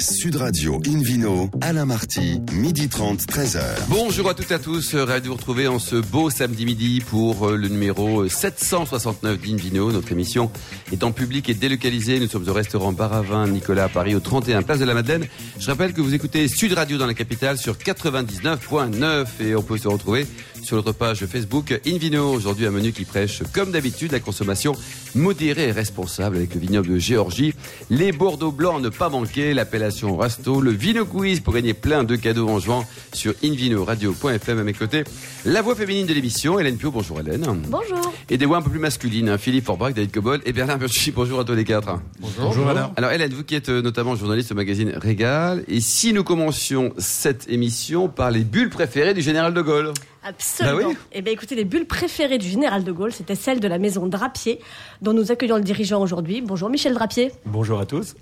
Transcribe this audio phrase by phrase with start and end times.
[0.00, 3.60] Sud Radio Invino, Alain Marty, midi 30, 13h.
[3.88, 7.00] Bonjour à toutes et à tous, ravi de vous retrouver en ce beau samedi midi
[7.00, 9.90] pour euh, le numéro 769 d'Invino.
[9.90, 10.52] Notre émission
[10.92, 12.20] est en public et délocalisée.
[12.20, 15.26] Nous sommes au restaurant Baravin Nicolas à Paris au 31 Place de la Madeleine.
[15.58, 19.78] Je rappelle que vous écoutez Sud Radio dans la capitale sur 99.9 et on peut
[19.78, 20.26] se retrouver
[20.68, 22.30] sur notre page Facebook Invino.
[22.30, 24.74] Aujourd'hui, un menu qui prêche, comme d'habitude, la consommation
[25.14, 27.54] modérée et responsable avec le vignoble de Géorgie,
[27.88, 32.04] les Bordeaux blancs à ne pas manquer, l'appellation Rasto, le Vino Quiz pour gagner plein
[32.04, 32.84] de cadeaux en jouant
[33.14, 35.04] sur invinoradio.fm à mes côtés.
[35.46, 37.46] La voix féminine de l'émission, Hélène Pio, bonjour Hélène.
[37.68, 38.12] Bonjour.
[38.28, 41.12] Et des voix un peu plus masculines, hein, Philippe Forbrac, David Cobol et Bernard Burchi.
[41.12, 41.98] Bonjour à tous les quatre.
[42.38, 42.92] Bonjour, Alain.
[42.96, 46.92] Alors Hélène, vous qui êtes euh, notamment journaliste au magazine Régal, et si nous commencions
[46.98, 49.94] cette émission par les bulles préférées du général de Gaulle?
[50.28, 50.78] Absolument.
[50.78, 50.96] Bah oui.
[51.12, 54.06] Eh bien, écoutez, les bulles préférées du général de Gaulle, c'était celle de la maison
[54.06, 54.60] Drapier,
[55.00, 56.42] dont nous accueillons le dirigeant aujourd'hui.
[56.42, 57.32] Bonjour, Michel Drapier.
[57.46, 58.14] Bonjour à tous.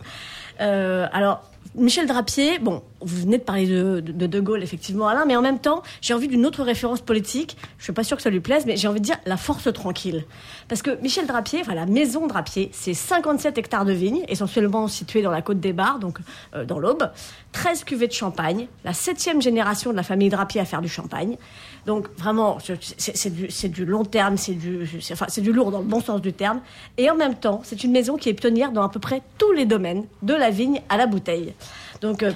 [0.61, 1.43] Euh, alors,
[1.75, 5.59] Michel Drapier, bon, vous venez de parler de de, Gaulle, effectivement, Alain, mais en même
[5.59, 7.57] temps, j'ai envie d'une autre référence politique.
[7.77, 9.71] Je suis pas sûre que ça lui plaise, mais j'ai envie de dire la force
[9.73, 10.25] tranquille.
[10.69, 15.21] Parce que Michel Drapier, enfin, la maison Drapier, c'est 57 hectares de vignes, essentiellement situés
[15.21, 16.19] dans la côte des Bars, donc
[16.55, 17.11] euh, dans l'Aube,
[17.53, 21.37] 13 cuvées de champagne, la septième génération de la famille Drapier à faire du champagne.
[21.87, 22.59] Donc vraiment,
[22.99, 26.33] c'est du, long terme, c'est du, enfin, c'est du lourd dans le bon sens du
[26.33, 26.61] terme.
[26.99, 29.53] Et en même temps, c'est une maison qui est pionnière dans à peu près tous
[29.53, 31.55] les domaines, de la vigne à la bouteille.
[32.01, 32.33] Donc euh,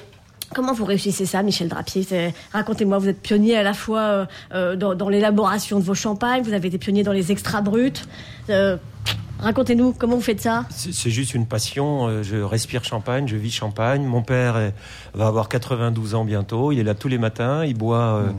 [0.53, 4.75] Comment vous réussissez ça, Michel Drapier Racontez-moi, vous êtes pionnier à la fois euh, euh,
[4.75, 7.93] dans, dans l'élaboration de vos champagnes, vous avez été pionnier dans les extras bruts.
[8.49, 8.75] Euh,
[9.41, 12.21] Racontez-nous, comment vous faites ça C'est juste une passion.
[12.21, 14.03] Je respire champagne, je vis champagne.
[14.03, 14.71] Mon père
[15.15, 16.71] va avoir 92 ans bientôt.
[16.71, 17.65] Il est là tous les matins.
[17.65, 18.29] Il boit euh,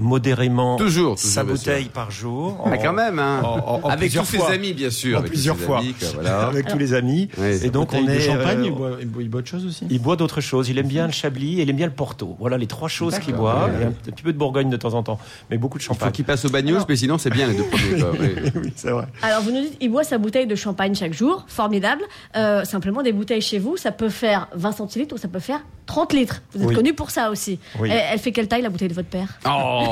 [0.00, 2.62] modérément Toujours, sa toujours, bien bouteille par jour.
[2.66, 3.40] Ah, quand même, hein.
[3.44, 5.16] en- en- en Avec tous ses amis, bien sûr.
[5.16, 5.78] En avec tous plusieurs fois.
[5.78, 6.40] amis, quoi, voilà.
[6.48, 7.28] Avec tous les amis.
[7.38, 8.14] Ouais, et donc on est.
[8.16, 9.86] de champagne, euh, il, boit, il boit- il boit autre chose aussi?
[9.90, 10.68] il boit d'autres choses.
[10.68, 12.36] Il aime bien le chablis et il aime bien le porto.
[12.38, 13.68] Voilà les trois choses qu'il boit.
[13.80, 15.18] Et un petit peu de Bourgogne de temps en temps,
[15.50, 16.12] mais beaucoup de Il faut champagne.
[16.12, 18.02] qu'il passe au bagnos, mais sinon c'est bien les deux premiers.
[18.20, 18.50] oui.
[18.64, 19.06] oui, c'est vrai.
[19.22, 22.02] Alors, vous nous dites, il boit sa bouteille de champagne chaque jour, formidable.
[22.36, 25.60] Euh, simplement, des bouteilles chez vous, ça peut faire 20 centilitres ou ça peut faire
[25.86, 26.42] 30 litres.
[26.54, 26.74] Vous êtes Oui.
[26.74, 27.58] connu pour ça aussi.
[27.80, 27.88] Oui.
[27.92, 29.28] Elle, elle fait quelle taille, la bouteille de votre père?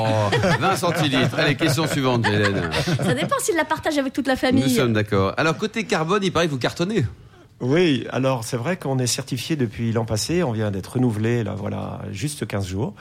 [0.07, 0.29] Oh,
[0.59, 1.37] 20 centilitres.
[1.37, 2.69] Allez, question suivante, Hélène.
[3.03, 4.69] Ça dépend s'il la partage avec toute la Nous famille.
[4.75, 5.33] sommes d'accord.
[5.37, 7.05] Alors, côté carbone, il paraît que vous cartonnez.
[7.61, 11.55] Oui, alors c'est vrai qu'on est certifié depuis l'an passé, on vient d'être renouvelé, là
[11.57, 12.93] voilà, juste 15 jours.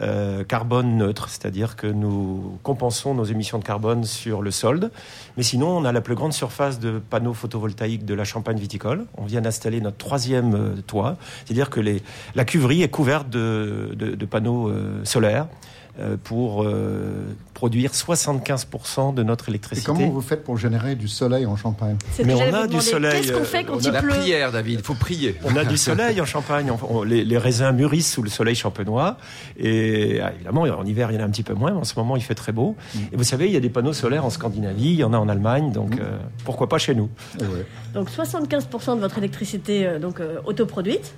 [0.00, 4.90] Euh, carbone neutre, c'est-à-dire que nous compensons nos émissions de carbone sur le solde.
[5.36, 9.04] Mais sinon, on a la plus grande surface de panneaux photovoltaïques de la Champagne viticole.
[9.16, 12.02] On vient d'installer notre troisième euh, toit, c'est-à-dire que les,
[12.34, 15.46] la cuverie est couverte de, de- de panneaux euh, solaires
[16.24, 17.24] pour euh,
[17.54, 19.86] produire 75% de notre Et électricité.
[19.86, 23.32] comment vous faites pour générer du soleil en Champagne Mais on a du soleil, Qu'est-ce
[23.32, 25.36] qu'on euh, fait quand on il a La pleut prière, David, il faut prier.
[25.44, 26.70] On a du soleil en Champagne.
[26.70, 29.16] On- on- les, les raisins mûrissent sous le soleil champenois.
[29.58, 31.70] Et ah, évidemment, en hiver, il y en a un petit peu moins.
[31.72, 32.76] Mais en ce moment, il fait très beau.
[33.12, 35.18] Et vous savez, il y a des panneaux solaires en Scandinavie, il y en a
[35.18, 35.72] en Allemagne.
[35.72, 37.08] Donc, euh, pourquoi pas chez nous
[37.40, 37.66] Ouais.
[37.94, 41.14] Donc 75% de votre électricité euh, donc euh, autoproduite.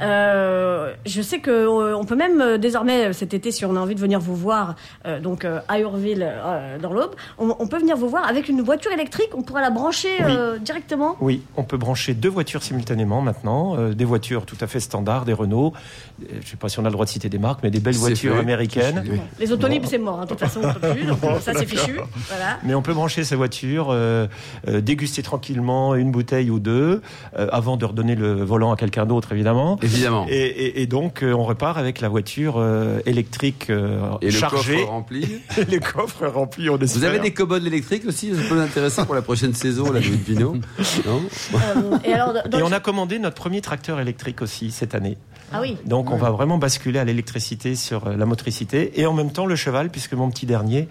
[0.00, 3.80] Euh, je sais que euh, on peut même euh, désormais cet été, si on a
[3.80, 4.76] envie de venir vous voir,
[5.22, 6.30] donc à Urville
[6.80, 9.30] dans l'Aube, on, on peut venir vous voir avec une voiture électrique.
[9.34, 10.08] On pourra la brancher
[10.60, 11.16] directement.
[11.20, 13.76] Oui, on peut brancher deux voitures simultanément maintenant.
[13.90, 15.72] des voitures tout à fait standards, des Renault.
[16.20, 17.80] Je ne sais pas si on a le droit de citer des marques, mais des
[17.80, 18.40] belles voitures fait.
[18.40, 19.04] américaines.
[19.08, 19.20] Oui.
[19.38, 20.18] Les autolibres, c'est mort.
[20.20, 20.24] hein.
[20.24, 21.04] De toute façon, on peut plus.
[21.04, 21.98] Donc, ça, c'est fichu.
[22.28, 22.58] Voilà.
[22.64, 24.26] Mais on peut brancher sa voiture, euh,
[24.66, 27.02] euh, déguster tranquillement une bouteille ou deux,
[27.38, 29.78] euh, avant de redonner le volant à quelqu'un d'autre, évidemment.
[29.82, 30.26] Évidemment.
[30.28, 34.30] Et, et- et donc, euh, on repart avec la voiture euh, électrique euh, Et le
[34.32, 34.76] chargée.
[34.78, 35.28] coffre rempli.
[35.68, 37.10] les coffres remplis, on Vous espère.
[37.10, 40.04] avez des cobodes électriques aussi Ça peut vous intéresser pour la prochaine saison, la de
[40.04, 40.56] Vino
[41.06, 41.22] Non?
[41.54, 45.16] Euh, et alors, Et le- on a commandé notre premier tracteur électrique aussi cette année.
[45.52, 45.76] Ah oui.
[45.84, 49.46] Donc, on va vraiment basculer à l'électricité sur euh, la motricité et en même temps
[49.46, 50.88] le cheval, puisque mon petit dernier,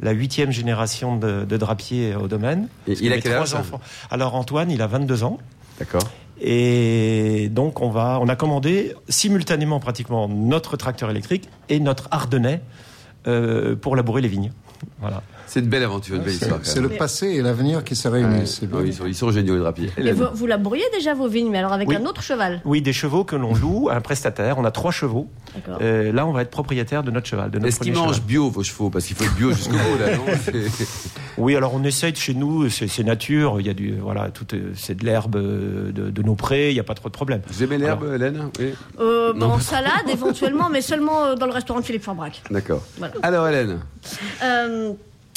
[0.00, 2.68] la huitième génération de, de drapier au domaine.
[2.86, 3.80] Et il a quel trois âge, enfants.
[4.10, 5.38] Alors Antoine, il a 22 ans.
[5.78, 6.02] D'accord.
[6.40, 12.60] Et donc, on, va, on a commandé simultanément pratiquement notre tracteur électrique et notre Ardennais
[13.28, 14.52] euh, pour labourer les vignes.
[15.00, 15.22] Voilà.
[15.52, 16.60] C'est une belle aventure, une belle histoire.
[16.62, 18.62] C'est le passé et l'avenir qui se réunissent.
[18.62, 18.78] Ouais, bien.
[18.80, 19.90] oui, ils, sont, ils sont géniaux, les drapiers.
[19.98, 21.96] Et vous, vous laboriez déjà vos vignes, mais alors avec Oui.
[21.96, 22.62] un autre cheval?
[22.64, 24.56] Oui, des chevaux que l'on loue à un prestataire.
[24.56, 25.28] On a trois chevaux.
[25.82, 27.50] Euh, là, on va être propriétaire de notre cheval.
[27.66, 28.88] Est-ce qu'ils mangent bio, vos chevaux?
[28.88, 30.24] Parce qu'il faut être bio jusqu'au bout, là, non?
[31.36, 33.56] Oui, alors on essaye de chez nous, c'est nature.
[33.60, 36.70] Il y a du voilà, tout, euh, c'est de l'herbe euh, de, de nos prés.
[36.70, 37.42] Il n'y a pas trop de problème.
[37.48, 38.48] Vous aimez l'herbe, Hélène?
[38.58, 38.72] Oui.
[39.00, 39.52] Euh, Non.
[39.52, 42.42] en salade éventuellement, mais seulement dans le restaurant de Philippe Forbrac.
[42.50, 42.82] D'accord.
[42.96, 43.12] Voilà.
[43.22, 43.80] Alors, Hélène
[44.42, 44.92] Euh,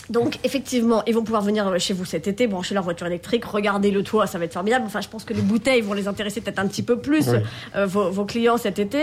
[0.09, 3.89] Donc effectivement, ils vont pouvoir venir chez vous cet été, brancher leur voiture électrique, regarder
[3.91, 4.85] le toit, ça va être formidable.
[4.85, 7.25] Enfin, je pense que les bouteilles vont les intéresser peut-être un petit peu plus,
[7.75, 9.01] euh, vos, vos clients cet été.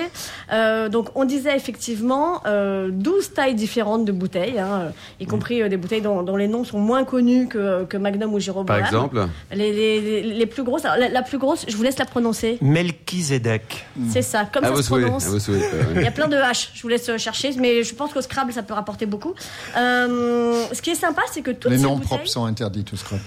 [0.53, 5.69] Euh, donc on disait effectivement euh, 12 tailles différentes de bouteilles, hein, y compris euh,
[5.69, 8.67] des bouteilles dont, dont les noms sont moins connus que, que Magnum ou Jéroboam.
[8.67, 10.85] Par exemple les, les, les- les plus grosses.
[10.85, 12.59] alors, la, la plus grosse, je vous laisse la prononcer.
[12.61, 13.87] Melchizedek.
[14.11, 15.03] C'est ça, comme À ça se souhaits.
[15.05, 15.39] prononce.
[15.39, 18.13] souhaits, euh, Il y a plein de H, je vous laisse chercher, mais je pense
[18.13, 19.35] qu'au Scrabble, ça peut rapporter beaucoup.
[19.77, 22.07] Euh, ce qui est sympa, c'est que toutes Les ces noms bouteilles...
[22.09, 23.19] propres sont interdits, tout ce crap.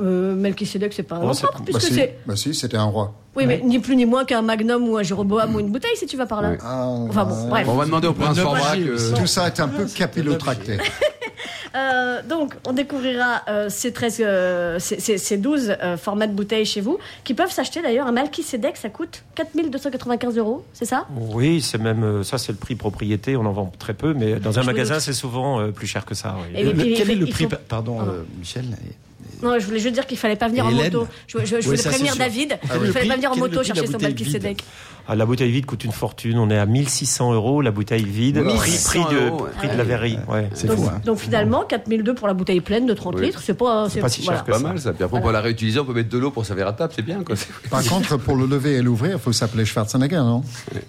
[0.00, 2.18] Euh, Melchizedek, c'est pas un Oh, nom propre, Bah puisque si, c'est...
[2.26, 3.14] bah si, c'était un roi.
[3.36, 6.06] Oui, mais ni plus ni moins qu'un Magnum ou un Jéroboam ou une bouteille, si
[6.06, 6.50] tu vas par là.
[6.50, 6.58] Ouais.
[6.62, 7.66] Ah, Enfin bon, bref.
[7.68, 8.78] On va demander au prince Forbrac.
[8.78, 10.78] euh, Tout ça est un peu capillotracté.
[11.74, 16.32] Euh, donc, on découvrira euh, ces, 13, euh, ces, ces- ces 12 euh, formats de
[16.34, 18.06] bouteilles chez vous, qui peuvent s'acheter d'ailleurs.
[18.06, 21.06] Un Melchizedek, ça coûte 4295 euros, c'est ça?
[21.16, 23.36] Oui, c'est même ça, c'est le prix propriété.
[23.36, 26.04] On en vend très peu, mais dans un Je magasin, c'est souvent euh, plus cher
[26.04, 26.36] que ça.
[26.54, 26.60] oui.
[26.60, 28.64] Et- quel est le prix faut- Pardon, euh, Michel.
[29.42, 31.08] Non, je voulais juste dire qu'il fallait pas venir en moto.
[31.26, 32.14] Je, je- je Oui, voulais prévenir.
[32.16, 32.58] David.
[32.62, 32.78] Ah oui.
[32.82, 33.98] il Le fallait pas venir en moto chercher son.
[34.00, 34.08] Ah,
[35.08, 36.38] la bouteille vide coûte une fortune.
[36.38, 38.38] On est à 1600 euros la bouteille vide.
[38.38, 38.54] Oula.
[38.54, 39.50] Prix, 1600 prix, de, euros, ouais.
[39.58, 40.18] prix de la verrerie.
[40.28, 40.48] Ouais.
[40.54, 41.00] C'est Donc, fou, hein.
[41.04, 43.26] donc finalement, 4002 pour la bouteille pleine de 30 Oui.
[43.26, 44.62] litres, c'est pas, pas si cher que Pas ça.
[44.62, 44.92] mal ça.
[44.92, 47.02] Puis après, pour la réutiliser, on peut mettre de l'eau pour servir à table, c'est
[47.02, 47.34] bien quoi.
[47.70, 50.42] Par contre, pour le lever et l'ouvrir, il faut s'appeler Schwarzenegger, non?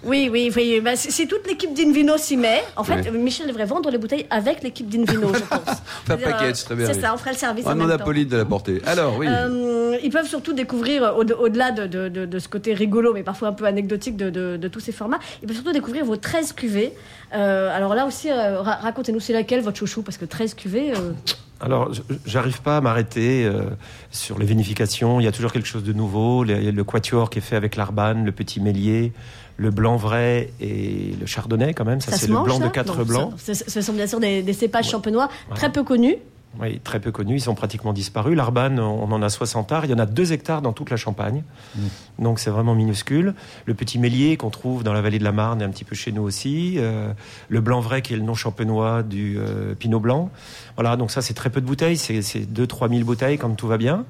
[0.04, 0.80] Oui, oui, oui.
[0.82, 3.10] Bah, si, si toute l'équipe d'Invino s'y met, en fait.
[3.12, 5.76] Michel devrait vendre les bouteilles avec l'équipe d'Invino, je pense.
[6.06, 6.86] Faire package, très bien.
[6.86, 7.00] C'est oui.
[7.00, 8.04] ça, on ferait le service On temps.
[8.04, 8.82] Pauline de la porter.
[8.86, 9.26] Alors, oui.
[9.28, 13.22] Euh, ils peuvent surtout découvrir, au- au-delà de, de- de- de ce côté rigolo, mais
[13.22, 16.16] parfois un peu anecdotique de, de- de tous ces formats, ils peuvent surtout découvrir vos
[16.16, 16.92] 13 cuvées.
[17.34, 20.02] Euh, alors là aussi, euh, ra- racontez-nous, c'est laquelle votre chouchou?
[20.02, 21.12] Parce que 13 cuvées, euh,
[21.60, 21.90] Alors,
[22.26, 23.62] j'arrive pas à m'arrêter euh,
[24.10, 25.20] sur les vinifications.
[25.20, 26.44] Il y a toujours quelque chose de nouveau.
[26.44, 29.12] Le, le quatuor qui est fait avec l'arbane, le petit mélier,
[29.56, 32.00] le blanc vrai et le chardonnay quand même.
[32.00, 32.64] Ça, ça c'est le mange blanc ça?
[32.64, 33.32] de quatre blancs.
[33.38, 36.16] ça- Ce, sont bien sûr des, des cépages champenois très peu connus.
[36.60, 38.36] Oui, très peu connus, ils sont pratiquement disparus.
[38.36, 40.96] L'Arbane, on en a 60 arts, il y en a 2 hectares dans toute la
[40.96, 41.42] Champagne,
[42.18, 43.34] donc c'est vraiment minuscule.
[43.66, 45.96] Le petit mélier qu'on trouve dans la vallée de la Marne et un petit peu
[45.96, 46.74] chez nous aussi.
[46.78, 47.12] Euh,
[47.48, 50.30] le blanc vrai qui est le nom champenois du euh, Pinot Blanc.
[50.76, 53.78] Voilà, donc ça c'est très peu de bouteilles, c'est 2-3 000 bouteilles quand tout va
[53.78, 54.04] bien.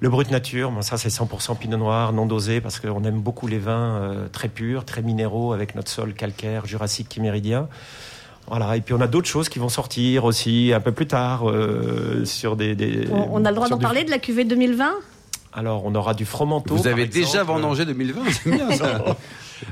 [0.00, 3.46] Le brut nature, bon, ça c'est 100% pinot noir, non dosé, parce qu'on aime beaucoup
[3.46, 7.68] les vins euh, très purs, très minéraux, avec notre sol calcaire, jurassique, chiméridien.
[8.50, 11.48] Voilà, et puis on a d'autres choses qui vont sortir aussi un peu plus tard
[11.48, 14.92] euh, sur des, des- On, a le droit d'en du- parler de la cuvée 2020
[15.54, 16.74] Alors on aura du fromenteau.
[16.74, 19.04] Vous avez déjà vendangé 2020, c'est bien ça.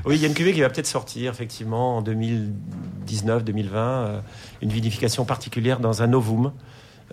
[0.05, 4.19] Oui, il y a une cuvée qui va peut-être sortir effectivement en 2019-2020, euh,
[4.61, 6.51] une vinification particulière dans un novum,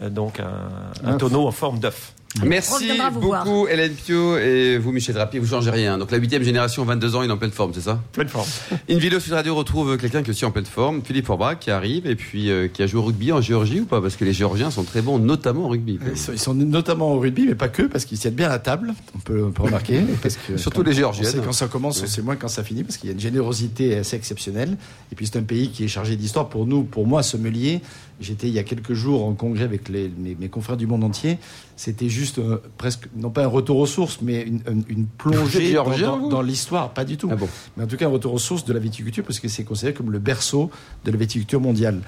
[0.03, 0.69] euh, donc un,
[1.05, 2.13] un tonneau en forme d'œuf.
[2.45, 5.41] Merci beaucoup, Hélène Pio et vous, Michel Drapier.
[5.41, 5.99] Vous changez rien.
[5.99, 8.01] Donc la huitième génération, 22 ans, il est en pleine forme, c'est ça?
[8.13, 8.47] Pleine forme.
[8.89, 12.07] Une Sud Radio retrouve quelqu'un qui est aussi en pleine forme, Philippe Forbach, qui arrive
[12.07, 14.01] et puis euh, qui a joué au rugby en Géorgie ou pas?
[14.01, 15.99] Parce que les Géorgiens sont très bons, notamment au rugby.
[16.11, 18.59] Ils sont, ils sont notamment au rugby, mais pas que, parce qu'ils tiennent bien à
[18.59, 18.93] table.
[19.15, 20.01] On peut, on peut remarquer.
[20.23, 21.27] Parce que Surtout quand- les Géorgiennes.
[21.29, 22.07] on sait Quand ça commence, Ouais.
[22.09, 24.77] c'est moins quand ça finit, parce qu'il y a une générosité assez exceptionnelle.
[25.13, 26.49] Et puis c'est un pays qui est chargé d'histoire.
[26.49, 27.81] Pour nous, pour moi, sommelier,
[28.21, 31.05] j'étais il y a quelques jours en congrès avec les- mes, mes confrères du monde
[31.05, 31.39] entier.
[31.77, 36.95] C'était juste euh, presque, non pas un retour aux sources, mais une, plongée dans, l'histoire.
[36.95, 37.29] Pas du tout.
[37.31, 39.49] Ah bon Mais en tout cas, un retour aux sources de la viticulture, parce que
[39.49, 40.71] c'est considéré comme le berceau
[41.05, 42.01] de la viticulture mondiale.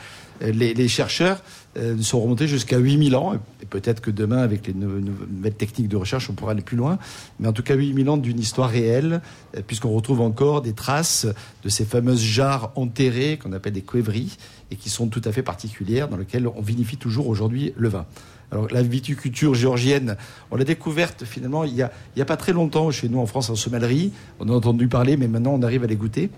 [0.42, 1.42] Euh, Les, les chercheurs
[1.78, 5.54] euh, sont remontés jusqu'à 8000 ans, et peut-être que demain, avec les nou- nou- nouvelles
[5.54, 6.98] techniques de recherche, on pourra aller plus loin,
[7.40, 9.20] mais en tout cas 8000 ans d'une histoire réelle,
[9.56, 11.26] euh, puisqu'on retrouve encore des traces
[11.64, 14.36] de ces fameuses jarres enterrées, qu'on appelle des cuivreries,
[14.70, 18.06] et qui sont tout à fait particulières, dans lesquelles on vinifie toujours aujourd'hui le vin.
[18.50, 20.16] Alors la viticulture géorgienne,
[20.50, 23.50] on l'a découverte finalement il y a, a pas très longtemps chez nous en France
[23.50, 24.10] en sommellerie.
[24.40, 26.30] On a entendu parler, mais maintenant on arrive à les goûter.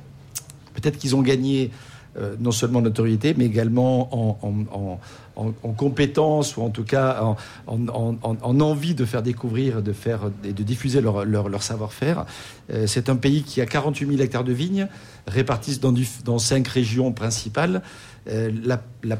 [0.75, 1.71] Peut-être qu'ils ont gagné
[2.19, 5.01] euh, non seulement en notoriété, mais également en, en, en,
[5.37, 7.37] en- en compétences ou en tout cas en,
[7.67, 11.49] en, en- en- en envie de faire découvrir, de faire et de diffuser leur, leur,
[11.49, 12.27] leur savoir-faire.
[12.73, 14.89] Euh, c'est un pays qui a 48 000 hectares de vignes,
[15.27, 17.83] répartis dans, du- dans cinq régions principales.
[18.29, 19.17] Euh, la, la,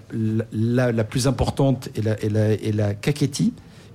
[0.93, 3.41] la, plus importante est la, est est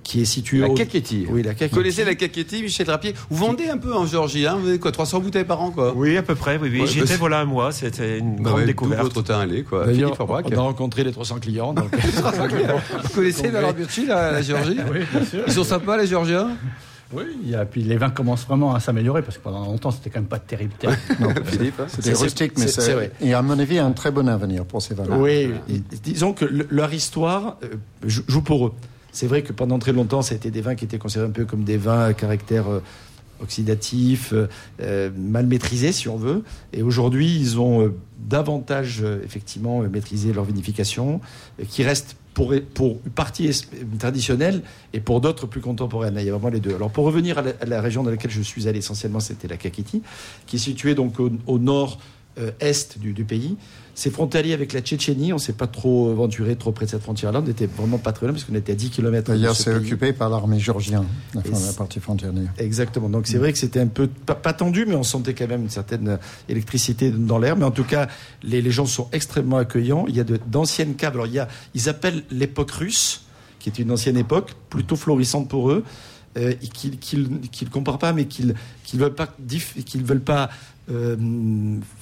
[0.06, 1.26] qui est située La au- Kakheti.
[1.28, 4.56] Oui, la Vous connaissez la Kakheti, Michel Drapier Vous vendez un peu en Géorgie, hein
[4.60, 6.80] Vous avez quoi 300 bouteilles par an, quoi Oui, à peu près, oui, oui.
[6.82, 9.02] Ouais, J'y étais c'est- voilà un mois, c'était une Bah grande ouais, découverte.
[9.08, 9.84] D'où votre allé, quoi.
[9.86, 11.74] D'ailleurs, on a rencontré les 300 clients.
[11.74, 11.90] Donc...
[13.02, 15.42] Vous connaissez Valor Birchi, la, la Géorgie Oui, bien sûr.
[15.46, 16.50] Ils sont sympas, les Géorgiens
[17.12, 19.90] Oui, il y a, puis les vins commencent vraiment à s'améliorer parce que pendant longtemps
[19.90, 20.72] c'était quand même pas terrible.
[20.78, 21.00] terrible.
[21.46, 24.64] Philippe hein C'était C'est- rustique, mais c'est- et à mon avis un très bon avenir
[24.64, 25.04] pour ces vins.
[25.18, 27.68] Oui, et- disons que le- leur histoire euh,
[28.06, 28.72] jou- joue pour eux.
[29.16, 31.32] C'est vrai que pendant très longtemps, ça a été des vins qui étaient considérés un
[31.32, 32.82] peu comme des vins à caractère euh,
[33.42, 34.46] oxydatifs, euh,
[34.82, 36.44] euh, mal maîtrisés, si on veut.
[36.74, 41.22] Et aujourd'hui, ils ont davantage, effectivement, maîtrisé leur vinification,
[41.66, 42.52] qui reste pour,
[43.14, 43.50] partie
[43.98, 44.60] traditionnelle
[44.92, 46.16] et pour d'autres plus contemporaines.
[46.18, 46.74] Il y a vraiment les deux.
[46.74, 50.02] Alors, pour revenir à la, région dans laquelle je suis allé essentiellement, c'était la Kakiti,
[50.46, 53.56] qui est située donc au, nord-est du pays.
[53.98, 55.32] C'est frontalier avec la Tchétchénie.
[55.32, 57.40] On ne s'est pas trop aventuré trop près de cette frontière-là.
[57.40, 59.32] On n'était vraiment pas très loin parce qu'on était à 10 km.
[59.32, 61.40] D'ailleurs, c'est occupé par l'armée géorgienne, la,
[61.72, 62.30] partie frontière.
[62.58, 63.08] Exactement.
[63.08, 65.62] Donc c'est vrai que c'était un peu pas, pas tendu, mais on sentait quand même
[65.62, 66.16] une certaine euh,
[66.50, 67.56] électricité dans l'air.
[67.56, 68.06] Mais en tout cas,
[68.42, 70.04] les, les gens sont extrêmement accueillants.
[70.08, 71.14] Il y a d'anciennes caves.
[71.14, 73.22] Alors il y a, ils appellent l'époque russe,
[73.60, 75.82] qui est une ancienne époque, plutôt florissante pour eux,
[76.36, 80.50] euh, et qu'ils qu'ils comparent pas, mais qu'ils qu'ils veulent pas diff- qu'ils veulent pas.
[80.90, 81.16] Euh,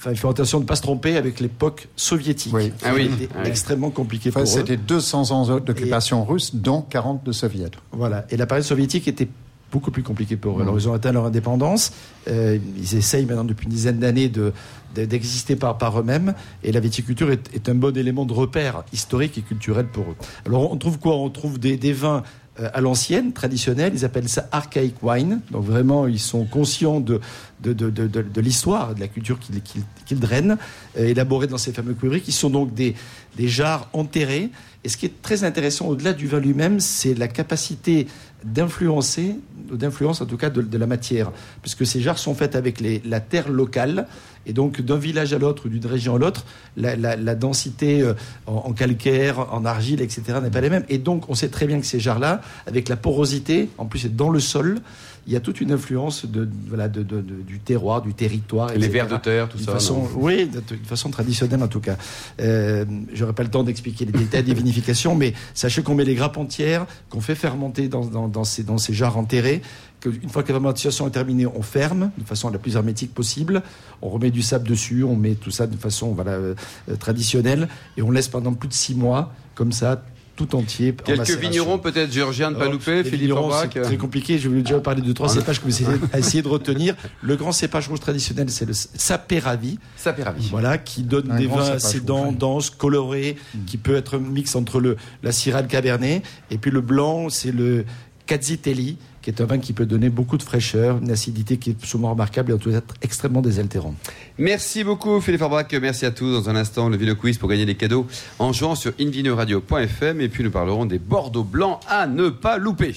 [0.09, 2.53] il faut attention de ne pas se tromper avec l'époque soviétique.
[2.53, 2.71] Oui.
[2.83, 3.09] Ah oui.
[3.33, 3.47] Ah oui.
[3.49, 4.53] extrêmement compliqué Enfin, pour eux.
[4.53, 7.71] C'était 200 ans d'occupation russe, dont 40 de soviets.
[7.91, 8.25] Voilà.
[8.29, 9.27] Et la période soviétique était
[9.71, 10.61] beaucoup plus compliquée pour eux.
[10.61, 11.91] Alors, ils ont atteint leur indépendance.
[12.29, 14.53] Euh, ils essayent maintenant depuis une dizaine d'années de,
[14.95, 16.33] de- d'exister par, par eux-mêmes.
[16.63, 20.15] Et la viticulture est, est un bon élément de repère historique et culturel pour eux.
[20.45, 21.15] Alors, on trouve quoi?
[21.17, 22.23] On trouve des, des vins
[22.57, 23.93] à l'ancienne, traditionnels.
[23.95, 25.41] Ils appellent ça archaic wine.
[25.51, 27.19] Donc, vraiment, ils sont conscients de,
[27.61, 30.57] de, de, de, de- l'histoire, de la culture qu'ils qu'ils- qu'ils drainent,
[30.97, 32.95] euh, élaborés dans ces fameux cuivreries, qui sont donc des,
[33.35, 34.49] des jarres enterrés.
[34.85, 38.05] Et ce qui est très intéressant au-delà du vin lui-même, c'est la capacité
[38.43, 39.35] d'influencer,
[39.71, 41.31] d'influence en tout cas de, la matière,
[41.63, 44.07] puisque ces jarres sont faites avec la terre locale,
[44.45, 46.45] et donc d'un village à l'autre ou d'une région à l'autre,
[46.77, 48.13] la, la- la densité euh,
[48.45, 50.21] en, en calcaire, en argile, etc.
[50.43, 50.85] n'est pas les mêmes.
[50.87, 54.15] Et donc on sait très bien que ces jarres-là, avec la porosité, en plus c'est
[54.15, 54.81] dans le sol,
[55.27, 58.73] il y a toute une influence de, voilà, de, de- de- du terroir, du territoire.
[58.75, 59.71] Les vers de terre, tout ça.
[59.73, 61.97] façon, oui, de, façon traditionnelle en tout cas.
[62.39, 66.15] Euh, J'aurais pas le temps d'expliquer les détails des vinifications, mais sachez qu'on met les
[66.15, 69.61] grappes entières, qu'on fait fermenter dans, dans, dans ces, dans ces jarres enterrés,
[69.99, 73.63] qu'une fois que la fermentation est terminée, on ferme de façon la plus hermétique possible,
[74.03, 76.53] on remet du sable dessus, on met tout ça de façon voilà, euh,
[76.99, 77.67] traditionnelle,
[77.97, 80.03] et on laisse pendant plus de six mois, comme ça,
[80.35, 80.93] tout entier.
[80.99, 83.33] en Quelques vignerons peut-être géorgiens de pas louper, Philippe
[83.73, 84.37] C'est très compliqué.
[84.37, 85.81] Je vais déjà parler de trois On a- cépages que vous
[86.17, 86.95] essayez, de retenir.
[87.21, 89.79] Le grand cépage rouge traditionnel, c'est le sapéravi.
[89.95, 90.47] Ça fait ravi.
[90.49, 92.35] Voilà, qui donne Un des vins assez oui.
[92.37, 96.21] denses, colorés, qui peut être un mix entre le, la Syrah et le Cabernet.
[96.51, 97.85] Et puis le blanc, c'est le
[98.25, 101.83] Cazitelli, qui est un vin qui peut donner beaucoup de fraîcheur, une acidité qui est
[101.83, 103.95] souvent remarquable et en tout cas extrêmement désaltérant.
[104.37, 106.31] Merci beaucoup Philippe Aubrac, merci à tous.
[106.31, 108.05] Dans un instant, le Vino Quiz pour gagner des cadeaux
[108.37, 112.93] en jouant sur invinoradio.fm et puis nous parlerons des Bordeaux blancs à ne pas louper.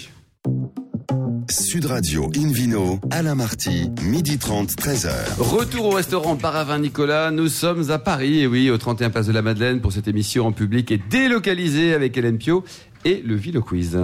[1.51, 5.39] Sud Radio Invino, Alain Marty, midi 30, 13h.
[5.39, 7.31] Retour au restaurant Paravin Nicolas.
[7.31, 10.45] Nous sommes à Paris, et oui, au 31 Place de la Madeleine pour cette émission
[10.47, 12.65] en public et délocalisée avec Hélène Pio
[13.07, 13.99] et le Vino Quiz.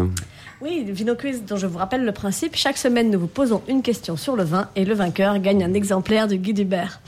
[0.61, 2.57] Oui, le Vino Quiz dont je vous rappelle le principe.
[2.57, 5.75] Chaque semaine, nous vous posons une question sur le vin et le vainqueur gagne un
[5.75, 7.01] exemplaire du Guide Hubert.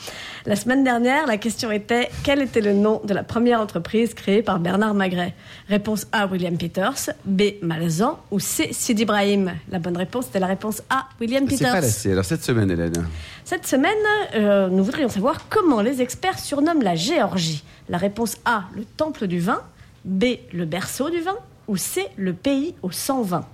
[0.45, 4.43] La semaine dernière, la question était quel était le nom de la première entreprise créée
[4.43, 5.35] par Bernard Magret?
[5.69, 9.53] Réponse A, William Peters, B, Malazan ou C, Sid Ibrahim?
[9.71, 11.73] La bonne réponse était la réponse A, William C'est Peters.
[11.73, 12.13] pas lassé.
[12.13, 13.07] Alors cette semaine, Hélène.
[13.45, 13.93] Cette semaine,
[14.35, 17.65] euh, nous voudrions savoir comment les experts surnomment la Géorgie.
[17.89, 19.61] La réponse A, le temple du vin,
[20.05, 21.37] B, le berceau du vin,
[21.69, 23.45] ou C, le pays aux 100 vins.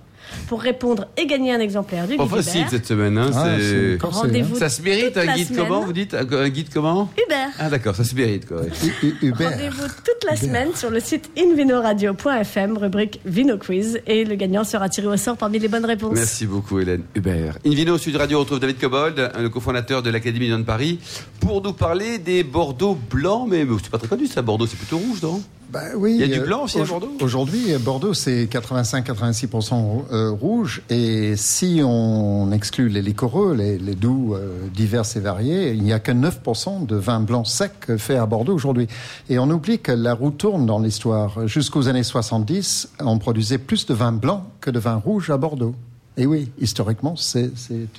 [0.47, 3.17] Pour répondre et gagner un exemplaire du Pas Guide facile cette semaine.
[3.17, 4.21] Hein, Ah, c'est- c'est corsé, hein.
[4.21, 5.65] Rendez-vous Ça se mérite toute un la guide semaine.
[5.67, 7.49] comment Vous dites un guide comment Hubert.
[7.59, 8.61] Ah d'accord, ça se mérite quoi.
[8.61, 14.87] Rendez-vous toute la semaine sur le site invinoradio.fm, rubrique Vino Quiz, et le gagnant sera
[14.87, 16.13] tiré au sort parmi les bonnes réponses.
[16.15, 17.57] Merci beaucoup Hélène Hubert.
[17.65, 20.99] Invino Sud Radio retrouve David Cobold, le cofondateur de l'Académie de Paris,
[21.41, 23.47] pour nous parler des Bordeaux blancs.
[23.49, 25.41] Mais, mais c'est pas très connu ça, Bordeaux, c'est plutôt rouge, non?
[25.73, 28.13] Bah oui, Il y a du euh, blanc aussi à au- Bordeaux Aujourd'hui, euh, Bordeaux,
[28.13, 30.83] c'est 85-86% euh, rouge.
[30.91, 35.91] Et si on exclut les liquoreux, les, les doux euh, divers et variés, il n'y
[35.91, 38.87] a que 9% de vin blanc sec fait à Bordeaux aujourd'hui.
[39.29, 41.47] Et on oublie que la roue tourne dans l'histoire.
[41.47, 45.73] Jusqu'aux années 70, on produisait plus de vin blanc que de vin rouge à Bordeaux.
[46.17, 47.49] Et oui, historiquement, c'est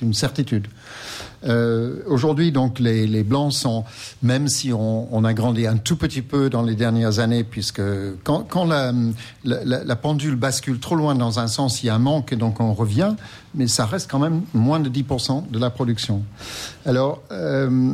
[0.01, 0.67] une certitude.
[1.45, 3.83] Euh, Aujourd'hui, donc, les, blancs sont,
[4.21, 7.81] même si on, a grandi un tout petit peu dans les dernières années, puisque
[8.23, 12.35] quand, la, pendule bascule trop loin dans un sens, il y a un manque et
[12.35, 13.15] donc on revient,
[13.53, 16.23] mais ça reste quand même moins de 10% de la production.
[16.85, 17.93] Alors, euh,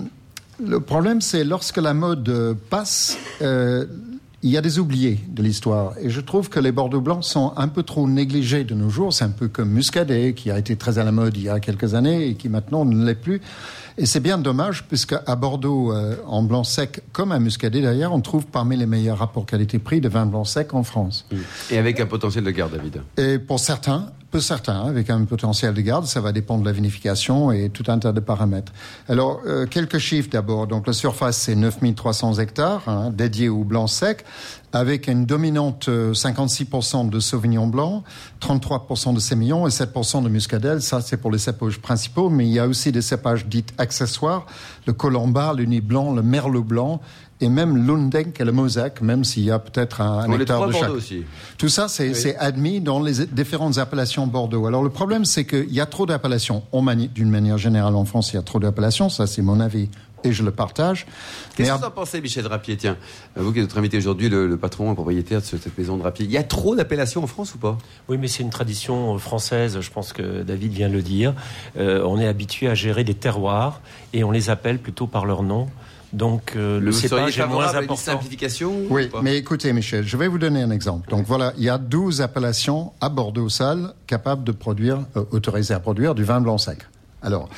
[0.64, 3.86] le problème, c'est lorsque la mode passe, euh,
[4.44, 5.94] il y a des oubliés de l'histoire.
[6.02, 9.14] Et je trouve que les Bordeaux blancs sont un peu trop négligés de nos jours.
[9.14, 11.60] C'est un peu comme Muscadet, qui a été très à la mode il y a
[11.60, 13.42] quelques années et qui maintenant ne l'est plus.
[13.98, 18.14] Et c'est bien dommage, puisque à Bordeaux, euh, en blanc sec, comme à Muscadet d'ailleurs,
[18.14, 21.28] on trouve parmi les meilleurs rapports qualité-prix de vin blanc sec en France.
[21.70, 23.02] Et avec un potentiel de garde, David.
[23.18, 26.06] Et pour certains, peu certain, avec un potentiel de garde.
[26.06, 28.72] Ça va dépendre de la vinification et tout un tas de paramètres.
[29.08, 30.68] Alors, euh, quelques chiffres d'abord.
[30.68, 34.24] Donc, la surface, c'est 9300 hectares, hein, dédiés au blanc sec,
[34.74, 38.04] avec une dominante euh, 56% de Sauvignon blanc,
[38.42, 40.82] 33% de Sémillon et 7% de Muscadelle.
[40.82, 44.46] Ça, c'est pour les cépages principaux, mais il y a aussi des cépages dits accessoires,
[44.88, 47.02] le Colombar, le Nid blanc, le Merlot blanc,
[47.42, 50.82] et même l'Undenk et le Mosaque, même s'il y a peut-être un, hectare de chaque.
[50.82, 51.24] Bordeaux aussi.
[51.58, 54.68] Tout ça, c'est c'est admis dans les différentes appellations Bordeaux.
[54.68, 56.64] Alors le problème, c'est qu'il y a trop d'appellations.
[57.16, 59.10] D'une manière générale, en France, il y a trop d'appellations.
[59.10, 59.90] Ça, c'est mon avis
[60.24, 61.06] et je le partage.
[61.56, 62.98] Qu'est-ce que vous en pensez, Michel Drapier Tiens,
[63.36, 65.96] vous qui êtes notre invité aujourd'hui, le, le patron, le propriétaire de ce- cette maison
[65.98, 66.26] de Drapier.
[66.26, 67.78] Il y a trop d'appellations en France ou pas?
[68.10, 71.34] Oui, mais c'est une tradition euh, française, je pense que David vient de le dire.
[71.78, 73.82] Euh, on est habitué à gérer des terroirs
[74.14, 75.68] et on les appelle plutôt par leur nom.
[76.14, 78.02] Donc euh, le Vous seriez cépage est moins favorable à une important.
[78.12, 81.10] simplification ou Oui, mais écoutez, Michel, je vais vous donner un exemple.
[81.10, 85.80] Donc voilà, il y a 12 appellations à Bordeaux-Salle capables de produire, euh, autorisées à
[85.80, 86.80] produire du vin blanc sec.
[87.22, 87.50] Alors,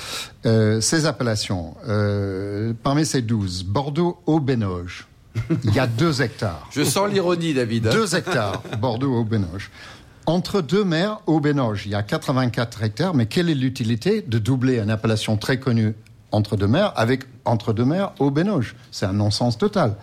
[0.46, 5.08] euh, ces appellations, euh, parmi ces 12, Bordeaux au Bénoge,
[5.64, 6.68] il y a 2 hectares.
[6.72, 7.88] Je sens l'ironie, David.
[7.88, 7.92] hein.
[7.94, 9.72] 2 hectares, Bordeaux au Bénoge.
[10.26, 14.38] Entre deux mers au Bénoge, il y a 84 hectares, mais quelle est l'utilité de
[14.40, 15.94] doubler une appellation très connue
[16.32, 18.76] entre deux mers avec entre deux mers au Bénoge?
[18.92, 19.96] C'est un non-sens total.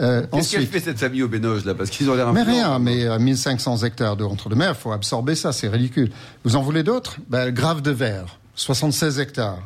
[0.00, 1.74] Euh, Qu'est-ce qu'elle fait cette famille au Bénoge là?
[1.74, 4.80] Parce qu'ils ont l'air mais rien, mais euh, 1500 hectares de entre deux mers, il
[4.80, 6.10] faut absorber ça, c'est ridicule.
[6.44, 7.18] Vous en voulez d'autres?
[7.28, 9.62] Ben, Grave de Verre, 76 hectares.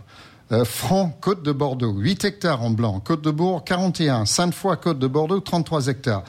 [0.53, 3.01] Euh, Franc, Côte de Bordeaux, 8 hectares en blanc.
[3.01, 4.27] Côte de Bourg, 41.
[4.27, 6.23] Sainte-Foy, Côte de Bordeaux, 33 hectares.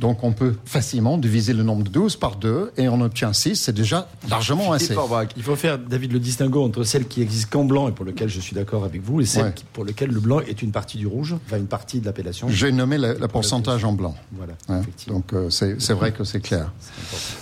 [0.00, 3.54] Donc on peut facilement diviser le nombre de 12 par 2 et on obtient 6.
[3.56, 4.94] C'est déjà largement assez.
[5.36, 8.28] Il faut faire, David, le distinguo entre celles qui existent qu'en blanc et pour lesquelles
[8.28, 9.54] je suis d'accord avec vous, et celles Ouais.
[9.72, 12.48] pour lesquelles le blanc est une partie du rouge, enfin une partie de l'appellation.
[12.48, 14.14] J'ai nommé le, le pourcentage en blanc.
[14.32, 16.72] Voilà, Hein, donc euh, c'est vrai que c'est clair.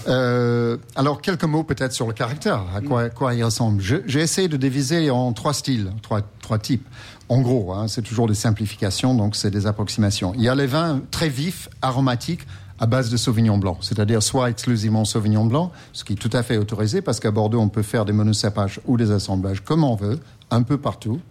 [0.08, 3.82] Euh, alors quelques mots peut-être sur le caractère, à quoi, quoi il ressemble?
[3.82, 6.86] J'ai essayé de diviser en trois styles, trois, trois types.
[7.32, 10.34] En gros, hein, c'est toujours des simplifications, donc c'est des approximations.
[10.34, 12.42] Il y a les vins très vifs, aromatiques,
[12.78, 16.42] à base de Sauvignon blanc, c'est-à-dire soit exclusivement Sauvignon blanc, ce qui est tout à
[16.42, 19.96] fait autorisé parce qu'à Bordeaux on peut faire des monocépages ou des assemblages comme on
[19.96, 20.20] veut,
[20.50, 21.22] un peu partout.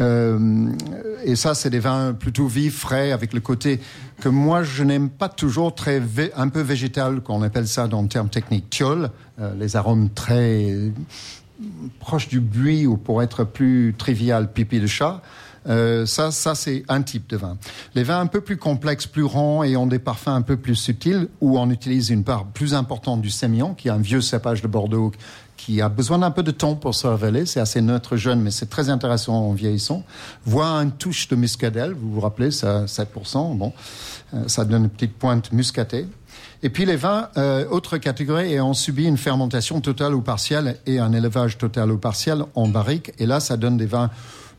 [0.00, 0.72] Euh,
[1.24, 3.78] et ça, c'est des vins plutôt vifs, frais, avec le côté
[4.20, 6.02] que moi, je n'aime pas toujours très
[6.36, 10.74] un peu végétal, qu'on appelle ça dans le terme technique, tiol, euh, les arômes très
[11.98, 15.22] proches du buis ou pour être plus trivial, pipi de chat.
[15.68, 17.58] Euh, ça, ça c'est un type de vin.
[17.94, 20.74] Les vins un peu plus complexes, plus ronds et ont des parfums un peu plus
[20.74, 24.62] subtils, où on utilise une part plus importante du sémillon, qui est un vieux cépage
[24.62, 25.12] de Bordeaux
[25.60, 27.44] qui a besoin d'un peu de temps pour se révéler.
[27.44, 30.04] C'est assez neutre jeune, mais c'est très intéressant en vieillissant.
[30.46, 33.58] Voire une touche de muscadelle, vous vous rappelez, ça 7%.
[33.58, 33.74] Bon,
[34.32, 36.06] euh, ça donne une petite pointe muscatée.
[36.62, 40.76] Et puis les vins, euh, autre catégorie, et ont subi une fermentation totale ou partielle
[40.86, 43.12] et un élevage total ou partiel en barrique.
[43.18, 44.10] Et là, ça donne des vins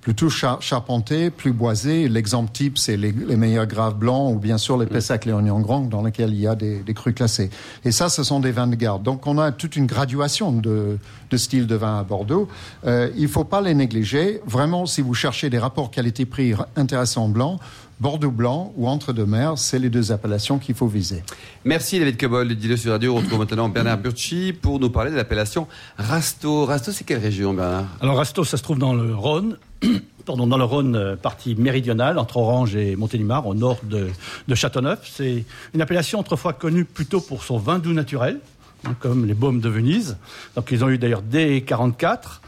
[0.01, 2.09] plutôt char- charpentés, plus boisés.
[2.09, 5.81] L'exemple type, c'est les, les meilleurs graves blancs ou bien sûr les Pessac Léognan Grand
[5.81, 7.49] dans lesquels il y a des, des crus classés.
[7.85, 9.03] Et ça, ce sont des vins de garde.
[9.03, 10.97] Donc on a toute une graduation de,
[11.29, 12.47] de styles de vin à Bordeaux.
[12.85, 14.41] Euh, il faut pas les négliger.
[14.45, 17.59] Vraiment, si vous cherchez des rapports qualité-prix intéressants blancs,
[17.99, 21.21] Bordeaux blanc ou entre deux mers, c'est les deux appellations qu'il faut viser.
[21.63, 23.13] Merci David Cobol, dis-le sur radio.
[23.13, 25.67] On retrouve maintenant Bernard Burchi pour nous parler de l'appellation
[25.99, 26.65] Rasto.
[26.65, 27.85] Rasto, c'est quelle région, Bernard?
[28.01, 29.57] Alors Rasto, ça se trouve dans le Rhône,
[30.25, 34.07] pardon, dans le Rhône, euh, partie méridionale, entre Orange et Montélimar, au nord de,
[34.47, 34.99] de Châteauneuf.
[35.11, 38.39] C'est une appellation autrefois connue plutôt pour son vin doux naturel,
[38.85, 40.17] hein, comme les baumes de Venise.
[40.55, 42.39] Donc ils ont eu d'ailleurs D44.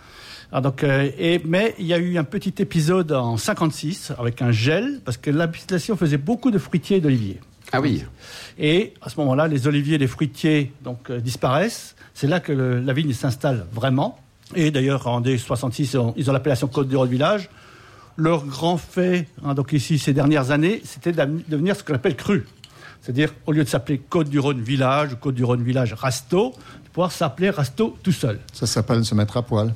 [0.55, 4.41] Ah, donc, euh, et, mais il y a eu un petit épisode en 56 avec
[4.43, 7.39] un gel, parce que l'appellation faisait beaucoup de fruitiers et d'oliviers.
[7.71, 8.03] Ah oui.
[8.59, 11.95] Et à ce moment-là, les oliviers et les fruitiers donc, euh, disparaissent.
[12.13, 14.19] C'est là que le- la vigne s'installe vraiment.
[14.55, 17.49] Et d'ailleurs, en D66, ils ont, l'appellation Côte du Rhône Village.
[18.15, 22.15] Leur grand fait, hein, donc ici, ces dernières années, c'était d'am- devenir ce qu'on appelle
[22.15, 22.45] cru.
[23.01, 26.53] C'est-à-dire, au lieu de s'appeler Côte du Rhône Village ou Côte du Rhône Village Rasto,
[26.85, 29.73] de pouvoir s'appeler Rasto tout seul, Ça s'appelle se mettre à poil.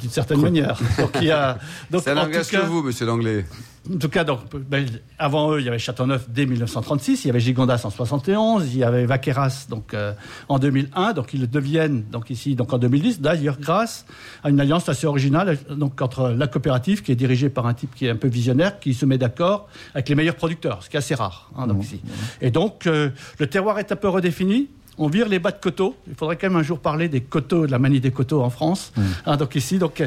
[0.00, 0.80] d'une certaine manière.
[0.98, 1.58] Donc, il y a,
[1.90, 3.44] donc, n'engage tout cas- que vous, monsieur Langlais.
[3.92, 4.86] En tout cas, donc, ben,
[5.18, 8.78] avant eux, il y avait Châteauneuf dès 1936, il y avait Gigondas en 71, il
[8.78, 10.12] y avait Vaqueras donc euh,
[10.48, 13.20] en 2001, donc ils deviennent donc ici donc en 2010.
[13.20, 14.06] D'ailleurs, grâce
[14.44, 17.92] à une alliance assez originale donc entre la coopérative qui est dirigée par un type
[17.94, 20.96] qui est un peu visionnaire, qui se met d'accord avec les meilleurs producteurs, ce qui
[20.96, 21.50] est assez rare.
[21.56, 22.00] hein, donc ici.
[22.40, 24.68] Et donc euh, le terroir est un peu redéfini.
[24.98, 25.96] On vire les bas de coteaux.
[26.06, 28.50] Il faudrait quand même un jour parler des coteaux, de la manie des coteaux en
[28.50, 28.92] France.
[29.24, 30.02] Hein, donc ici, donc,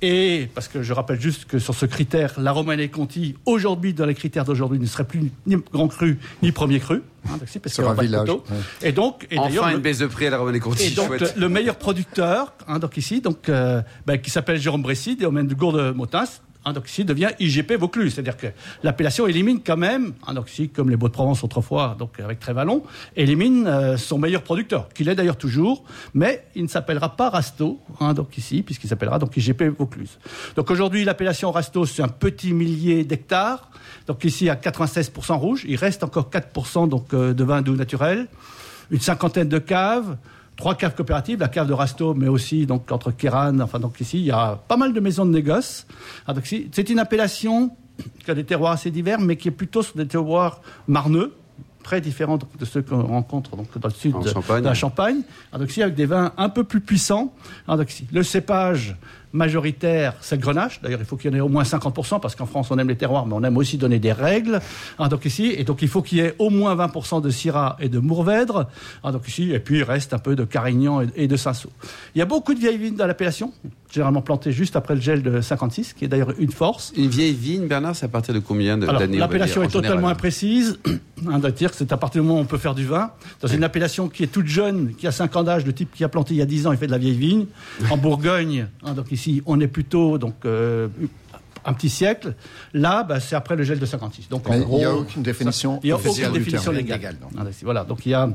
[0.00, 4.06] Et parce que je rappelle juste que sur ce critère, la Romanée Conti, aujourd'hui, dans
[4.06, 7.02] les critères d'aujourd'hui, ne serait plus ni grand cru ni premier cru.
[7.26, 8.38] Hein, donc si, parce Sur qu'il y un village, ouais.
[8.82, 10.86] Et donc, et Enfin une baisse de prix à la Romanée Conti.
[10.86, 11.34] et donc chouette.
[11.34, 15.24] le, le meilleur producteur, hein, donc ici, donc euh, ben, qui s'appelle Jérôme Bressy, des
[15.24, 16.42] domaines de Gourde-Motas,
[16.86, 18.46] ici devient IGP Vaucluse, c'est-à-dire que
[18.82, 20.14] l'appellation élimine quand même,
[20.46, 22.82] ici comme les Beaux de Provence autrefois, donc avec Trévalon,
[23.16, 27.80] élimine euh, son meilleur producteur, qu'il est d'ailleurs toujours, mais il ne s'appellera pas Rasto,
[28.00, 30.18] hein, donc ici, puisqu'il s'appellera donc IGP Vaucluse.
[30.56, 33.70] Donc aujourd'hui l'appellation Rasto c'est un petit millier d'hectares,
[34.06, 38.26] donc ici à 96% rouge, il reste encore 4% donc euh, de vin doux naturel.
[38.90, 40.16] Une cinquantaine de caves,
[40.58, 44.18] trois caves coopératives, la cave de Rasto, mais aussi donc entre Kéran, enfin donc ici
[44.18, 45.86] il y a pas mal de maisons de négoce.
[46.26, 47.70] Ah, c'est une appellation
[48.24, 51.32] qui a des terroirs assez divers, mais qui est plutôt sur des terroirs marneux
[51.82, 55.20] très différents de ceux qu'on rencontre donc, dans le sud de, la Champagne.
[55.52, 57.32] Ah, donc ici avec des vins un peu plus puissants.
[57.66, 58.96] Ah, donc, ici, le cépage
[59.32, 60.80] majoritaire, c'est le grenache.
[60.82, 62.88] D'ailleurs, il faut qu'il y en ait au moins 50%, parce qu'en France, on aime
[62.88, 64.60] les terroirs, mais on aime aussi donner des règles.
[64.98, 67.76] Ah, donc ici, et donc il faut qu'il y ait au moins 20% de Syrah
[67.80, 68.68] et de Mourvèdre.
[69.02, 71.72] Ah, donc ici, et puis il reste un peu de Carignan et, et de Cinsault.
[72.14, 73.52] Il y a beaucoup de vieilles vignes dans l'appellation,
[73.90, 76.92] généralement plantées juste après le gel de 56, qui est d'ailleurs une force.
[76.96, 79.96] Une vieille vigne, Bernard, c'est à partir de combien d'années l'appellation dire, est en totalement
[79.96, 80.78] général imprécise.
[80.86, 83.10] Hein, C'est-à-dire que c'est à partir du moment où on peut faire du vin.
[83.40, 86.04] Dans une appellation qui est toute jeune, qui a 5 ans d'âge, le type qui
[86.04, 87.46] a planté il y a 10 ans, il fait de la vieille vigne.
[87.90, 90.88] En Bourgogne, hein, donc ici, on est plutôt donc, euh,
[91.64, 92.34] un petit siècle.
[92.72, 94.28] Là, bah, c'est après le gel de 56.
[94.28, 96.98] Donc, en Mais gros, il n'y a aucune définition il n'y a aucune définition légale.
[96.98, 97.28] Légale, non.
[97.38, 98.28] Ah, Voilà, donc il y a.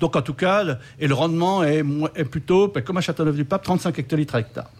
[0.00, 3.98] Donc en tout cas, le- et le rendement est plutôt, ben, comme à Châteauneuf-du-Pape, 35
[3.98, 4.70] hectolitres à hectare.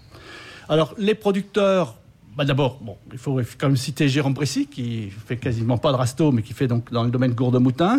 [0.69, 1.97] Alors les producteurs,
[2.37, 5.97] bah, d'abord, bon, il faut quand même citer Jérôme Bressy, qui fait quasiment pas de
[5.97, 7.99] rasto, mais qui fait donc dans le domaine Gourde-Moutins.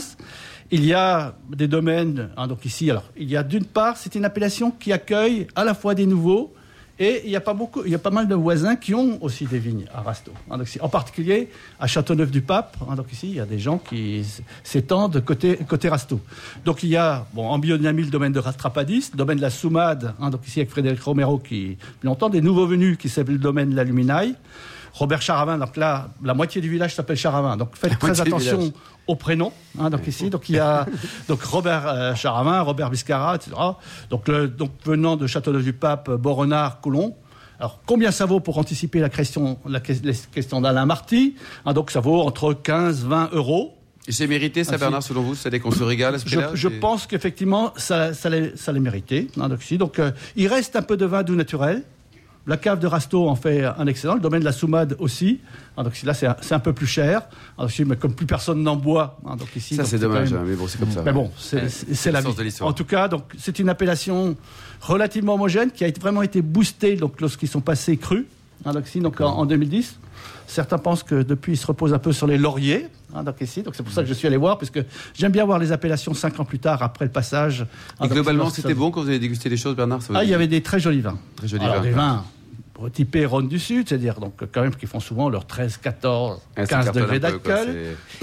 [0.72, 4.16] Il y a des domaines, hein, donc ici, alors, il y a d'une part, c'est
[4.16, 6.54] une appellation qui accueille à la fois des nouveaux,
[6.98, 9.22] et il y a pas beaucoup, il y a pas mal de voisins qui ont
[9.22, 10.32] aussi des vignes à Rasto.
[10.50, 12.78] Hein, en particulier à Châteauneuf-du-Pape.
[12.90, 14.26] hein, donc ici, il y a des gens qui
[14.64, 16.22] s'étendent côté, côté Rasto.
[16.64, 19.50] Donc il y a, bon, en biodynamie, le domaine de Trapadis, le domaine de la
[19.50, 23.36] Soumade, hein, donc ici avec Frédéric Romero qui, depuis longtemps, des nouveaux venus qui s'appellent
[23.36, 24.36] le domaine de la Luminaille.
[24.98, 27.58] Robert Charavin, donc là, la moitié du village s'appelle Charavin.
[27.58, 28.72] Donc faites très attention
[29.08, 29.52] au prénom.
[29.78, 30.86] hein, donc ici, donc il y a
[31.28, 33.52] donc Robert euh, Charavin, Robert Biscara, etc.
[34.10, 37.16] Donc, le, donc venant de Châteauneuf-du-Pape, Borenard, Coulon.
[37.60, 41.36] Alors combien ça vaut pour anticiper la question, la que- les questions d'Alain Marty?
[41.66, 43.74] Hein, Donc ça vaut entre 15 20 euros.
[44.08, 44.80] Et c'est mérité, ça, si.
[44.80, 45.36] Bernard, selon vous?
[45.36, 49.30] C'est-à-dire qu'on se régale à ce Je, je pense qu'effectivement, ça, ça l'est mérité.
[49.42, 49.78] hein, donc, ici.
[49.78, 51.84] donc euh, il reste un peu de vin doux naturel.
[52.48, 54.16] La cave de Rasto en fait un excellent.
[54.16, 55.40] Le domaine de la Soumade aussi.
[55.78, 57.24] Hein, donc là, c'est un, peu plus cher.
[57.58, 59.18] Alors, ici, mais comme plus personne n'en boit.
[59.26, 61.02] hein, donc ici, Ça, c'est dommage, même- hein, mais bon, c'est comme ça.
[61.04, 62.12] mais bon, c'est Ouais.
[62.12, 62.36] la vie.
[62.36, 62.70] de l'histoire.
[62.70, 64.36] En tout cas, donc c'est une appellation
[64.82, 68.26] relativement homogène qui a vraiment été boostée donc lorsqu'ils sont passés crus.
[68.64, 69.98] hein, donc ici, donc en, en 2010.
[70.48, 72.88] Certains pensent que depuis, ils se reposent un peu sur les lauriers.
[73.16, 74.80] hein, donc ici, donc c'est pour ça que je suis allé voir, parce que
[75.16, 77.62] j'aime bien voir les appellations cinq ans plus tard après le passage.
[77.62, 77.66] Et
[78.02, 80.30] Ah, globalement, c'était ça- bon quand vous avez dégusté des choses, Bernard ça Ah, il
[80.30, 81.18] y avait des très jolis vins.
[81.36, 81.82] Très jolis Alors, vins.
[81.84, 82.24] des vins
[82.94, 86.66] typés Rhône du Sud, c'est-à-dire donc quand même qui font souvent leurs 13, 14, Ah,
[86.66, 87.76] ça 15 cartonne degrés d'alcool.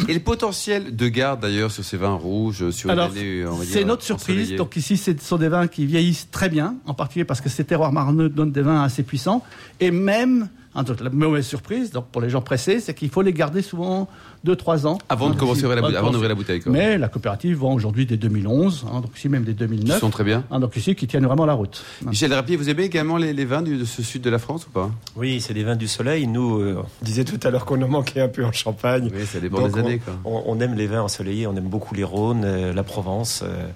[0.09, 3.55] Et le potentiel de garde, d'ailleurs, sur ces vins rouges, sur Alors, une année, on
[3.55, 4.55] va dire, c'est notre surprise.
[4.55, 7.65] Donc ici, ce sont des vins qui vieillissent très bien, en particulier parce que ces
[7.65, 9.43] terroirs marneux donnent des vins assez puissants.
[9.81, 13.23] Et même, hein, donc, la mauvaise surprise, donc pour les gens pressés, c'est qu'il faut
[13.23, 14.09] les garder souvent
[14.47, 14.99] 2-3 ans.
[15.09, 16.73] Avant de commencer ici, à ouvrir la bouteille- avant de d'ouvrir la bouteille, quoi.
[16.73, 20.01] Mais la coopérative vend aujourd'hui des 2011, hein, donc ici même des Ils 2009.
[20.01, 20.45] sont très bien.
[20.51, 21.85] hein, donc ici, qui tiennent vraiment la route.
[22.05, 24.67] Michel Drapier, vous aimez également les, les vins du- de ce sud de la France
[24.67, 24.91] ou pas?
[25.17, 26.27] Oui, c'est des vins du soleil.
[26.27, 29.11] Nous, euh, on disait tout à l'heure qu'on en manquait un peu en Champagne.
[29.15, 30.01] Oui, ça dépend Donc, des années.
[30.25, 30.43] on, Quoi.
[30.47, 33.67] on- on aime les vins ensoleillés, on aime beaucoup les Rhônes, euh, la Provence euh,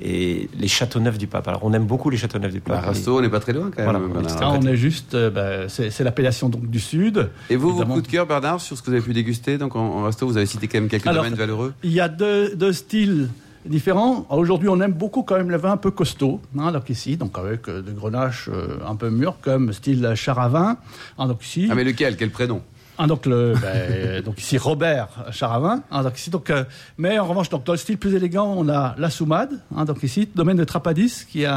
[0.00, 1.46] et les Châteauneuf du Pape.
[1.48, 2.80] Alors, on aime beaucoup les Châteauneuf du Pape.
[2.80, 3.90] Bah, Rasto, on n'est pas très loin quand même.
[3.90, 4.40] Voilà, Bernard.
[4.40, 7.30] Là, on est juste, euh, bah, c'est l'appellation donc du Sud.
[7.50, 7.94] Et vous, vos Évidemment.
[7.94, 10.26] coups de cœur, Bernard, sur ce que vous avez pu déguster donc en, en resto,
[10.26, 11.72] vous avez cité quand même quelques Alors, domaines valeureux.
[11.82, 13.28] Il y a deux, deux styles
[13.64, 14.26] différents.
[14.30, 16.40] Aujourd'hui, on aime beaucoup quand même le vin un peu costaud.
[16.58, 20.76] Hein, donc ici, donc avec euh, des grenaches euh, un peu mûrs, comme style Charavin.
[21.18, 22.16] Hein, donc ici, Ah, mais lequel?
[22.16, 22.60] Quel prénom?
[23.06, 25.82] Donc, le, ben, donc ici Robert Charavin.
[25.90, 26.64] Hein, donc euh,
[26.98, 29.60] mais en revanche, donc, dans le style plus élégant, on a la Soumade.
[29.76, 31.50] Hein, donc ici, domaine de Trapadis, qui est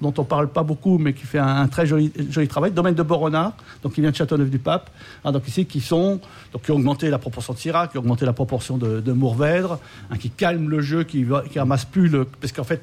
[0.00, 2.10] dont on parle pas beaucoup, mais qui fait un, très joli,
[2.48, 2.72] travail.
[2.72, 4.90] Domaine de Boronard, donc qui vient de Châteauneuf-du-Pape.
[5.24, 6.20] Hein, donc ici, qui sont
[6.52, 9.12] donc qui ont augmenté la proportion de Syrah, qui ont augmenté la proportion de, de
[9.12, 9.78] Mourvèdre,
[10.10, 12.82] hein, qui calment le jeu, qui, qui ramasse plus le, parce qu'en fait,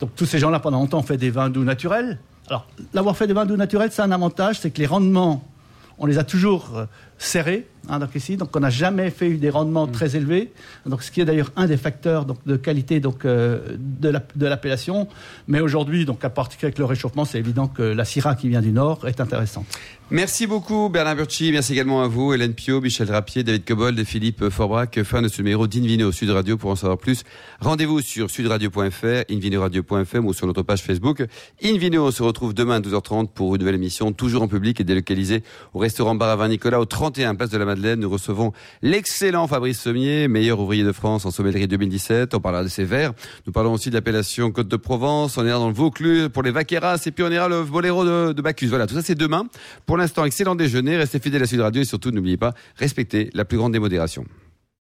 [0.00, 2.18] donc tous ces gens-là pendant longtemps ont fait des vins doux naturels.
[2.48, 5.44] Alors, l'avoir fait des vins doux naturels, c'est un avantage, c'est que les rendements
[5.98, 6.86] on les a toujours euh,
[7.18, 9.92] serrés Hein, donc ici, donc on n'a jamais fait eu des rendements Mm.
[9.92, 10.52] très élevés.
[10.86, 14.22] Donc ce qui est d'ailleurs un des facteurs donc, de qualité donc euh, de la-
[14.36, 15.08] de l'appellation.
[15.48, 18.60] Mais aujourd'hui, donc à partir avec le réchauffement, c'est évident que la Syrah qui vient
[18.62, 19.66] du nord est intéressante.
[20.10, 24.04] Merci beaucoup Bernard Burchi, merci également à vous, Hélène Pio, Michel Drapier, David Cobold et
[24.04, 25.02] Philippe Forbrac.
[25.02, 26.56] Fin de ce numéro d'Invino Sud Radio?
[26.58, 27.22] Pour en savoir plus,
[27.60, 31.24] rendez-vous sur sudradio.fr, invinoradio.fm ou sur notre page Facebook.
[31.64, 34.84] Invino, on se retrouve demain à 12h30 pour une nouvelle émission, toujours en public et
[34.84, 35.42] délocalisée
[35.74, 38.00] au restaurant Bar à Nicolas, au 31 Place de la Madeleine.
[38.00, 42.34] Nous recevons l'excellent Fabrice Sommier, meilleur ouvrier de France en sommellerie 2017.
[42.34, 43.12] On parlera de ses verres.
[43.46, 45.38] Nous parlons aussi de l'appellation Côte de Provence.
[45.38, 48.32] On ira dans le Vaucluse pour les vaqueras et puis on ira le boléro de,
[48.32, 48.66] de Bacchus.
[48.66, 49.46] Voilà, tout ça c'est demain.
[49.86, 50.96] Pour l'instant, excellent déjeuner.
[50.98, 54.24] Restez fidèles à Sud Radio et surtout n'oubliez pas, respectez la plus grande démodération.